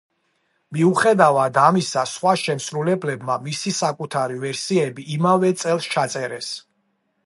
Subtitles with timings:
[0.77, 6.55] მიუხედავად ამისა, სხვა შემსრულებლებმა მისი საკუთარი ვერსიები იმავე წელს ჩაწერეს.